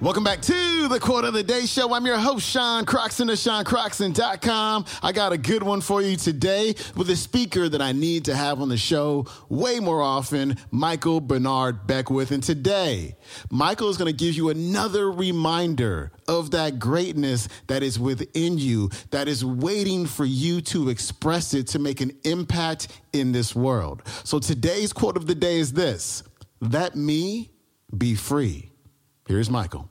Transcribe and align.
Welcome 0.00 0.22
back 0.22 0.40
to 0.42 0.86
the 0.86 1.00
Quote 1.00 1.24
of 1.24 1.34
the 1.34 1.42
Day 1.42 1.66
Show. 1.66 1.92
I'm 1.92 2.06
your 2.06 2.18
host, 2.18 2.48
Sean 2.48 2.84
Croxton 2.84 3.28
of 3.30 3.36
SeanCroxton.com. 3.36 4.84
I 5.02 5.10
got 5.10 5.32
a 5.32 5.36
good 5.36 5.64
one 5.64 5.80
for 5.80 6.00
you 6.00 6.16
today 6.16 6.76
with 6.94 7.10
a 7.10 7.16
speaker 7.16 7.68
that 7.68 7.82
I 7.82 7.90
need 7.90 8.26
to 8.26 8.36
have 8.36 8.60
on 8.60 8.68
the 8.68 8.76
show 8.76 9.26
way 9.48 9.80
more 9.80 10.00
often, 10.00 10.56
Michael 10.70 11.20
Bernard 11.20 11.88
Beckwith. 11.88 12.30
And 12.30 12.44
today, 12.44 13.16
Michael 13.50 13.90
is 13.90 13.96
going 13.96 14.06
to 14.06 14.16
give 14.16 14.36
you 14.36 14.50
another 14.50 15.10
reminder 15.10 16.12
of 16.28 16.52
that 16.52 16.78
greatness 16.78 17.48
that 17.66 17.82
is 17.82 17.98
within 17.98 18.56
you, 18.56 18.90
that 19.10 19.26
is 19.26 19.44
waiting 19.44 20.06
for 20.06 20.24
you 20.24 20.60
to 20.60 20.90
express 20.90 21.54
it 21.54 21.66
to 21.68 21.80
make 21.80 22.00
an 22.00 22.12
impact 22.22 22.86
in 23.12 23.32
this 23.32 23.52
world. 23.52 24.04
So 24.22 24.38
today's 24.38 24.92
quote 24.92 25.16
of 25.16 25.26
the 25.26 25.34
day 25.34 25.58
is 25.58 25.72
this 25.72 26.22
Let 26.60 26.94
me 26.94 27.50
be 27.96 28.14
free. 28.14 28.70
Here's 29.28 29.50
Michael. 29.50 29.90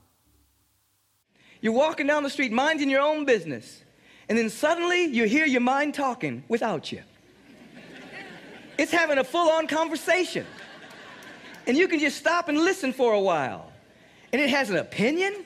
You're 1.62 1.74
walking 1.74 2.08
down 2.08 2.24
the 2.24 2.30
street 2.30 2.52
minding 2.52 2.90
your 2.90 3.02
own 3.02 3.24
business, 3.24 3.84
and 4.28 4.36
then 4.36 4.50
suddenly 4.50 5.06
you 5.06 5.26
hear 5.26 5.46
your 5.46 5.62
mind 5.62 5.94
talking 5.94 6.44
without 6.48 6.92
you. 6.92 7.04
It's 8.80 8.92
having 8.92 9.20
a 9.20 9.24
full 9.24 9.48
on 9.52 9.68
conversation. 9.68 10.44
And 11.68 11.78
you 11.78 11.88
can 11.88 12.00
just 12.00 12.18
stop 12.18 12.50
and 12.50 12.58
listen 12.58 12.92
for 12.92 13.14
a 13.14 13.20
while. 13.20 13.72
And 14.34 14.42
it 14.42 14.50
has 14.50 14.72
an 14.72 14.78
opinion, 14.78 15.46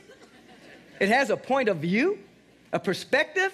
it 1.02 1.10
has 1.10 1.30
a 1.30 1.36
point 1.36 1.68
of 1.68 1.78
view, 1.78 2.18
a 2.72 2.80
perspective, 2.80 3.54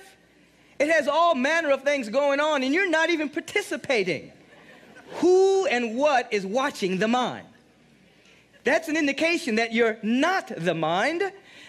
it 0.78 0.92
has 0.92 1.08
all 1.08 1.34
manner 1.34 1.72
of 1.72 1.82
things 1.82 2.10
going 2.10 2.40
on, 2.40 2.62
and 2.62 2.76
you're 2.76 2.90
not 2.90 3.10
even 3.10 3.28
participating. 3.28 4.32
Who 5.14 5.66
and 5.66 5.98
what 5.98 6.32
is 6.32 6.46
watching 6.46 7.00
the 7.00 7.08
mind? 7.08 7.48
That's 8.68 8.90
an 8.90 8.98
indication 8.98 9.56
that 9.56 9.72
you're 9.72 9.98
not 10.04 10.52
the 10.54 10.74
mind, 10.74 11.24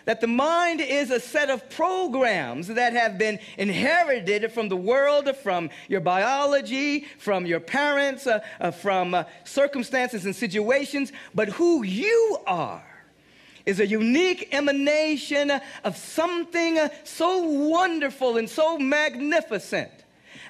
that 0.05 0.21
the 0.21 0.27
mind 0.27 0.81
is 0.81 1.13
a 1.13 1.21
set 1.21 1.49
of 1.49 1.71
programs 1.71 2.67
that 2.67 2.93
have 2.93 3.17
been 3.17 3.39
inherited 3.57 4.51
from 4.51 4.69
the 4.69 4.77
world, 4.77 5.31
from 5.37 5.71
your 5.87 6.01
biology, 6.01 7.07
from 7.19 7.47
your 7.47 7.61
parents, 7.61 8.27
uh, 8.27 8.41
uh, 8.59 8.73
from 8.73 9.15
uh, 9.15 9.25
circumstances 9.45 10.25
and 10.25 10.35
situations. 10.35 11.13
But 11.37 11.51
who 11.51 11.85
you 11.85 12.39
are 12.49 12.83
is 13.65 13.79
a 13.79 13.87
unique 13.87 14.49
emanation 14.51 15.53
of 15.85 15.97
something 15.97 16.81
so 17.05 17.45
wonderful 17.45 18.39
and 18.39 18.51
so 18.51 18.77
magnificent 18.77 19.93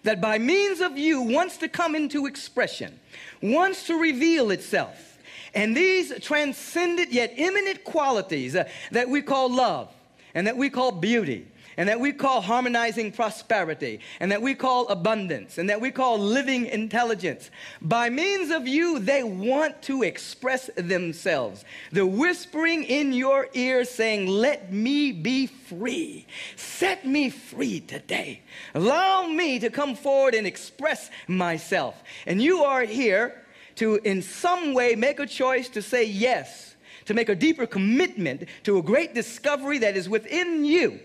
that 0.02 0.22
by 0.22 0.38
means 0.38 0.80
of 0.80 0.96
you 0.96 1.20
wants 1.20 1.58
to 1.58 1.68
come 1.68 1.94
into 1.94 2.24
expression, 2.24 2.98
wants 3.42 3.86
to 3.88 4.00
reveal 4.00 4.50
itself. 4.50 5.08
And 5.54 5.76
these 5.76 6.12
transcendent 6.20 7.12
yet 7.12 7.34
immanent 7.36 7.84
qualities 7.84 8.56
uh, 8.56 8.68
that 8.92 9.08
we 9.08 9.22
call 9.22 9.52
love 9.52 9.92
and 10.34 10.46
that 10.46 10.56
we 10.56 10.70
call 10.70 10.92
beauty 10.92 11.46
and 11.78 11.88
that 11.88 12.00
we 12.00 12.12
call 12.12 12.40
harmonizing 12.40 13.12
prosperity, 13.12 14.00
and 14.18 14.32
that 14.32 14.42
we 14.42 14.52
call 14.52 14.88
abundance, 14.88 15.58
and 15.58 15.70
that 15.70 15.80
we 15.80 15.92
call 15.92 16.18
living 16.18 16.66
intelligence. 16.66 17.52
By 17.80 18.10
means 18.10 18.50
of 18.50 18.66
you, 18.66 18.98
they 18.98 19.22
want 19.22 19.80
to 19.82 20.02
express 20.02 20.68
themselves. 20.74 21.64
The 21.92 22.04
whispering 22.04 22.82
in 22.82 23.12
your 23.12 23.48
ear 23.54 23.84
saying, 23.84 24.26
Let 24.26 24.72
me 24.72 25.12
be 25.12 25.46
free. 25.46 26.26
Set 26.56 27.06
me 27.06 27.30
free 27.30 27.78
today. 27.78 28.42
Allow 28.74 29.28
me 29.28 29.60
to 29.60 29.70
come 29.70 29.94
forward 29.94 30.34
and 30.34 30.48
express 30.48 31.12
myself. 31.28 32.02
And 32.26 32.42
you 32.42 32.64
are 32.64 32.82
here 32.82 33.44
to, 33.78 33.96
in 34.04 34.22
some 34.22 34.74
way, 34.74 34.94
make 34.94 35.20
a 35.20 35.26
choice 35.26 35.68
to 35.70 35.82
say 35.82 36.04
yes, 36.04 36.74
to 37.06 37.14
make 37.14 37.28
a 37.28 37.34
deeper 37.34 37.66
commitment 37.66 38.44
to 38.64 38.78
a 38.78 38.82
great 38.82 39.14
discovery 39.14 39.78
that 39.78 39.96
is 39.96 40.08
within 40.08 40.64
you, 40.64 41.00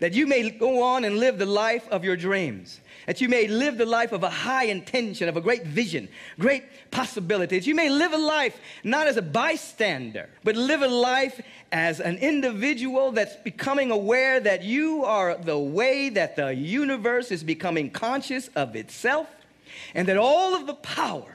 that 0.00 0.14
you 0.14 0.26
may 0.26 0.50
go 0.50 0.82
on 0.82 1.04
and 1.04 1.18
live 1.18 1.38
the 1.38 1.46
life 1.46 1.86
of 1.88 2.02
your 2.02 2.16
dreams, 2.16 2.80
that 3.06 3.20
you 3.20 3.28
may 3.28 3.46
live 3.46 3.76
the 3.76 3.86
life 3.86 4.12
of 4.12 4.22
a 4.22 4.30
high 4.30 4.64
intention, 4.64 5.28
of 5.28 5.36
a 5.36 5.40
great 5.40 5.64
vision, 5.64 6.08
great 6.38 6.64
possibility, 6.90 7.58
that 7.58 7.66
you 7.66 7.74
may 7.74 7.90
live 7.90 8.12
a 8.12 8.18
life 8.18 8.58
not 8.82 9.06
as 9.06 9.18
a 9.18 9.22
bystander, 9.22 10.30
but 10.42 10.56
live 10.56 10.80
a 10.80 10.88
life 10.88 11.40
as 11.72 12.00
an 12.00 12.16
individual 12.18 13.12
that's 13.12 13.36
becoming 13.36 13.90
aware 13.90 14.40
that 14.40 14.62
you 14.62 15.04
are 15.04 15.36
the 15.36 15.58
way 15.58 16.08
that 16.08 16.36
the 16.36 16.54
universe 16.54 17.30
is 17.30 17.44
becoming 17.44 17.90
conscious 17.90 18.48
of 18.56 18.74
itself, 18.74 19.28
and 19.94 20.08
that 20.08 20.16
all 20.16 20.54
of 20.54 20.66
the 20.66 20.74
power 20.74 21.33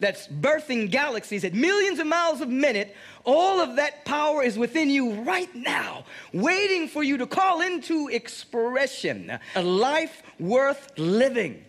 that's 0.00 0.26
birthing 0.26 0.90
galaxies 0.90 1.44
at 1.44 1.54
millions 1.54 1.98
of 1.98 2.06
miles 2.06 2.40
a 2.40 2.46
minute, 2.46 2.96
all 3.24 3.60
of 3.60 3.76
that 3.76 4.04
power 4.04 4.42
is 4.42 4.58
within 4.58 4.90
you 4.90 5.12
right 5.22 5.54
now, 5.54 6.04
waiting 6.32 6.88
for 6.88 7.02
you 7.02 7.18
to 7.18 7.26
call 7.26 7.60
into 7.60 8.08
expression 8.08 9.38
a 9.54 9.62
life 9.62 10.22
worth 10.38 10.90
living. 10.98 11.64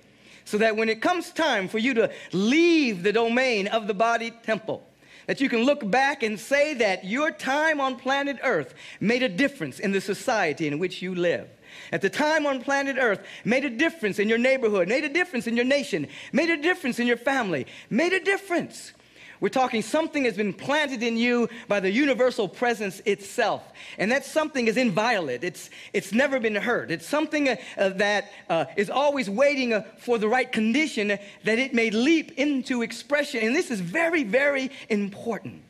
So 0.46 0.58
that 0.58 0.76
when 0.76 0.90
it 0.90 1.02
comes 1.02 1.32
time 1.32 1.68
for 1.68 1.78
you 1.78 1.94
to 1.94 2.12
leave 2.34 3.04
the 3.04 3.14
domain 3.14 3.68
of 3.68 3.88
the 3.88 3.94
body 3.94 4.32
temple, 4.44 4.86
that 5.28 5.40
you 5.40 5.48
can 5.48 5.64
look 5.64 5.90
back 5.90 6.24
and 6.24 6.40
say 6.40 6.74
that 6.74 7.06
your 7.06 7.32
time 7.32 7.80
on 7.80 7.96
planet 7.96 8.38
Earth 8.44 8.74
made 9.00 9.24
a 9.24 9.30
difference 9.30 9.80
in 9.80 9.92
the 9.92 10.02
society 10.02 10.68
in 10.68 10.80
which 10.80 11.02
you 11.02 11.16
live 11.16 11.48
at 11.92 12.02
the 12.02 12.10
time 12.10 12.46
on 12.46 12.62
planet 12.62 12.98
Earth 13.00 13.26
made 13.46 13.66
a 13.66 13.70
difference 13.70 14.20
in 14.20 14.30
your 14.30 14.38
neighborhood, 14.38 14.88
made 14.88 15.04
a 15.04 15.10
difference 15.10 15.48
in 15.48 15.56
your 15.56 15.66
nation, 15.66 16.08
made 16.32 16.50
a 16.50 16.58
difference 16.58 17.00
in 17.00 17.08
your 17.08 17.18
family, 17.18 17.68
made 17.90 18.14
a 18.14 18.20
difference. 18.20 18.94
We're 19.42 19.50
talking 19.50 19.82
something 19.82 20.26
has 20.26 20.38
been 20.38 20.54
planted 20.54 21.02
in 21.02 21.18
you 21.18 21.50
by 21.68 21.80
the 21.80 21.92
universal 21.92 22.48
presence 22.48 23.02
itself. 23.06 23.64
And 23.98 24.12
that 24.12 24.24
something 24.24 24.68
is 24.68 24.78
inviolate. 24.78 25.44
It's, 25.44 25.72
it's 25.94 26.14
never 26.14 26.40
been 26.40 26.54
hurt. 26.54 26.92
It's 26.92 27.08
something 27.08 27.50
uh, 27.50 27.56
uh, 27.76 27.90
that 27.90 28.32
uh, 28.50 28.66
is 28.78 28.92
always 28.92 29.32
waiting 29.32 29.74
uh, 29.74 29.84
for 29.98 30.20
the 30.20 30.28
right 30.28 30.50
condition 30.50 31.08
that 31.08 31.58
it 31.58 31.74
may 31.74 31.90
leap 31.90 32.38
into 32.38 32.84
expression. 32.84 33.44
And 33.44 33.56
this 33.56 33.72
is 33.72 33.82
very, 33.82 34.24
very 34.24 34.70
important. 34.90 35.64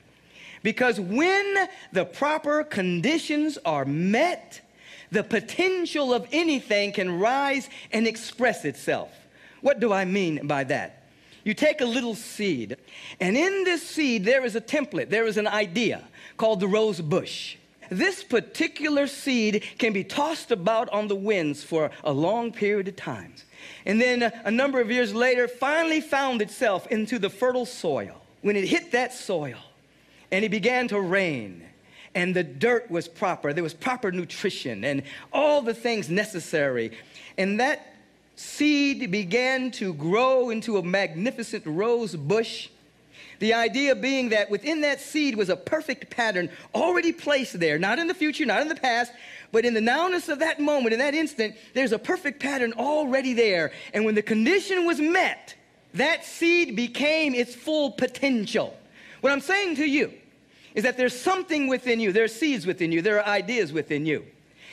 Because 0.64 1.00
when 1.00 1.70
the 1.94 2.04
proper 2.04 2.66
conditions 2.66 3.58
are 3.64 3.86
met, 3.86 4.60
the 5.12 5.24
potential 5.24 6.14
of 6.14 6.28
anything 6.32 6.94
can 6.94 7.20
rise 7.20 7.70
and 7.92 8.08
express 8.08 8.66
itself. 8.66 9.12
What 9.62 9.80
do 9.80 9.94
I 9.94 10.06
mean 10.06 10.48
by 10.48 10.64
that? 10.66 11.04
You 11.44 11.54
take 11.54 11.82
a 11.82 11.86
little 11.86 12.16
seed, 12.16 12.78
and 13.20 13.36
in 13.36 13.64
this 13.64 13.88
seed, 13.88 14.26
there 14.26 14.46
is 14.46 14.56
a 14.56 14.62
template, 14.62 15.10
there 15.10 15.26
is 15.26 15.38
an 15.38 15.48
idea 15.48 16.04
called 16.38 16.60
the 16.60 16.68
rose 16.68 17.02
bush. 17.02 17.58
This 17.90 18.24
particular 18.24 19.06
seed 19.06 19.64
can 19.78 19.92
be 19.92 20.04
tossed 20.04 20.52
about 20.52 20.88
on 20.90 21.10
the 21.10 21.16
winds 21.16 21.62
for 21.62 21.92
a 22.06 22.14
long 22.14 22.54
period 22.54 22.88
of 22.88 22.96
time. 22.96 23.34
And 23.86 24.00
then 24.00 24.24
a, 24.24 24.50
number 24.50 24.80
of 24.80 24.90
years 24.90 25.14
later, 25.14 25.48
finally 25.48 26.00
found 26.00 26.42
itself 26.42 26.88
into 26.88 27.20
the 27.20 27.30
fertile 27.30 27.66
soil. 27.66 28.22
When 28.42 28.56
it 28.56 28.64
hit 28.64 28.94
that 28.94 29.14
soil 29.14 29.58
and 30.32 30.46
it 30.46 30.50
began 30.50 30.88
to 30.88 31.02
rain, 31.02 31.64
and 32.14 32.36
the 32.36 32.44
dirt 32.44 32.90
was 32.92 33.08
proper. 33.08 33.54
There 33.54 33.64
was 33.64 33.74
proper 33.74 34.12
nutrition 34.12 34.84
and 34.84 35.04
all 35.32 35.62
the 35.62 35.74
things 35.74 36.10
necessary. 36.10 36.92
And 37.38 37.60
that 37.60 37.96
seed 38.36 39.12
began 39.12 39.72
to 39.72 39.94
grow 39.94 40.50
into 40.50 40.78
a 40.78 40.84
magnificent 40.84 41.66
rose 41.66 42.16
bush. 42.16 42.70
The 43.40 43.54
idea 43.54 43.96
being 43.96 44.30
that 44.30 44.52
within 44.52 44.82
that 44.82 45.02
seed 45.02 45.36
was 45.36 45.50
a 45.50 45.56
perfect 45.56 46.12
pattern 46.12 46.50
already 46.76 47.12
placed 47.12 47.60
there, 47.60 47.80
not 47.80 47.98
in 47.98 48.08
the 48.08 48.14
future, 48.14 48.46
not 48.46 48.62
in 48.62 48.68
the 48.68 48.76
past, 48.76 49.12
but 49.52 49.66
in 49.66 49.74
the 49.74 49.80
nowness 49.80 50.30
of 50.30 50.40
that 50.40 50.60
moment, 50.60 50.94
in 50.94 51.00
that 51.00 51.16
instant, 51.16 51.56
there's 51.74 51.92
a 51.92 52.00
perfect 52.00 52.40
pattern 52.40 52.74
already 52.74 53.34
there. 53.34 53.72
And 53.94 54.06
when 54.06 54.16
the 54.16 54.22
condition 54.22 54.86
was 54.86 55.00
met, 55.00 55.56
that 55.96 56.24
seed 56.24 56.76
became 56.76 57.34
its 57.34 57.56
full 57.56 57.92
potential. 57.92 58.78
What 59.22 59.34
I'm 59.34 59.42
saying 59.42 59.76
to 59.78 59.86
you 59.86 60.14
is 60.76 60.84
that 60.84 60.98
there's 60.98 61.20
something 61.20 61.68
within 61.68 62.00
you. 62.00 62.12
There 62.12 62.24
are 62.24 62.30
seeds 62.30 62.66
within 62.66 62.92
you. 62.92 63.02
There 63.02 63.20
are 63.20 63.28
ideas 63.28 63.74
within 63.74 64.06
you. 64.06 64.26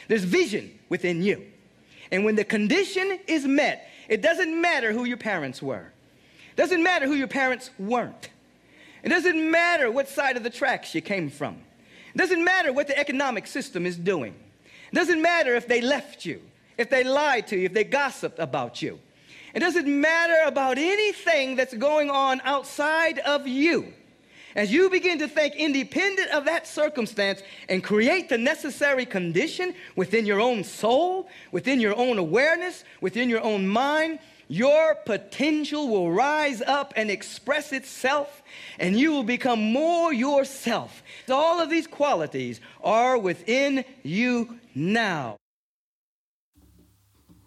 There's 0.06 0.24
vision 0.24 0.78
within 0.88 1.22
you. 1.22 1.44
And 2.10 2.24
when 2.24 2.36
the 2.36 2.44
condition 2.44 3.18
is 3.26 3.44
met, 3.44 3.88
it 4.08 4.22
doesn't 4.22 4.60
matter 4.60 4.92
who 4.92 5.04
your 5.04 5.16
parents 5.16 5.60
were. 5.60 5.92
It 6.50 6.56
doesn't 6.56 6.82
matter 6.82 7.06
who 7.06 7.14
your 7.14 7.28
parents 7.28 7.70
weren't. 7.78 8.30
It 9.02 9.10
doesn't 9.10 9.50
matter 9.50 9.90
what 9.90 10.08
side 10.08 10.36
of 10.36 10.42
the 10.42 10.50
tracks 10.50 10.94
you 10.94 11.00
came 11.00 11.30
from. 11.30 11.58
It 12.14 12.18
doesn't 12.18 12.42
matter 12.42 12.72
what 12.72 12.86
the 12.86 12.98
economic 12.98 13.46
system 13.46 13.86
is 13.86 13.96
doing. 13.96 14.34
It 14.90 14.94
doesn't 14.94 15.20
matter 15.20 15.54
if 15.54 15.68
they 15.68 15.80
left 15.80 16.24
you, 16.24 16.40
if 16.78 16.88
they 16.88 17.04
lied 17.04 17.46
to 17.48 17.56
you, 17.56 17.66
if 17.66 17.74
they 17.74 17.84
gossiped 17.84 18.38
about 18.38 18.80
you. 18.80 18.98
It 19.54 19.60
doesn't 19.60 19.86
matter 19.86 20.36
about 20.46 20.78
anything 20.78 21.56
that's 21.56 21.74
going 21.74 22.10
on 22.10 22.40
outside 22.44 23.18
of 23.20 23.46
you. 23.46 23.92
As 24.54 24.72
you 24.72 24.88
begin 24.90 25.18
to 25.18 25.28
think 25.28 25.54
independent 25.54 26.30
of 26.30 26.44
that 26.46 26.66
circumstance 26.66 27.42
and 27.68 27.84
create 27.84 28.28
the 28.28 28.38
necessary 28.38 29.04
condition 29.04 29.74
within 29.96 30.26
your 30.26 30.40
own 30.40 30.64
soul, 30.64 31.28
within 31.52 31.80
your 31.80 31.96
own 31.96 32.18
awareness, 32.18 32.84
within 33.00 33.28
your 33.28 33.42
own 33.42 33.68
mind, 33.68 34.18
your 34.48 34.94
potential 35.04 35.88
will 35.88 36.10
rise 36.10 36.62
up 36.62 36.94
and 36.96 37.10
express 37.10 37.72
itself, 37.72 38.42
and 38.78 38.98
you 38.98 39.12
will 39.12 39.22
become 39.22 39.60
more 39.72 40.12
yourself. 40.12 41.02
All 41.28 41.60
of 41.60 41.68
these 41.68 41.86
qualities 41.86 42.60
are 42.82 43.18
within 43.18 43.84
you 44.02 44.58
now. 44.74 45.36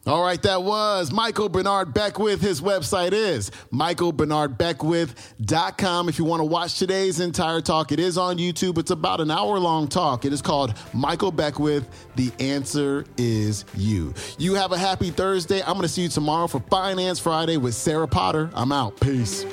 All 0.07 0.23
right, 0.23 0.41
that 0.41 0.63
was 0.63 1.11
Michael 1.11 1.47
Bernard 1.47 1.93
Beckwith. 1.93 2.41
His 2.41 2.59
website 2.59 3.11
is 3.11 3.51
michaelbernardbeckwith.com. 3.71 6.09
If 6.09 6.17
you 6.17 6.25
want 6.25 6.39
to 6.39 6.45
watch 6.45 6.79
today's 6.79 7.19
entire 7.19 7.61
talk, 7.61 7.91
it 7.91 7.99
is 7.99 8.17
on 8.17 8.39
YouTube. 8.39 8.79
It's 8.79 8.89
about 8.89 9.21
an 9.21 9.29
hour 9.29 9.59
long 9.59 9.87
talk. 9.87 10.25
It 10.25 10.33
is 10.33 10.41
called 10.41 10.73
Michael 10.91 11.31
Beckwith. 11.31 11.87
The 12.15 12.31
answer 12.39 13.05
is 13.17 13.63
you. 13.75 14.15
You 14.39 14.55
have 14.55 14.71
a 14.71 14.77
happy 14.77 15.11
Thursday. 15.11 15.61
I'm 15.61 15.73
going 15.73 15.83
to 15.83 15.87
see 15.87 16.01
you 16.01 16.09
tomorrow 16.09 16.47
for 16.47 16.61
Finance 16.61 17.19
Friday 17.19 17.57
with 17.57 17.75
Sarah 17.75 18.07
Potter. 18.07 18.49
I'm 18.55 18.71
out. 18.71 18.99
Peace. 18.99 19.45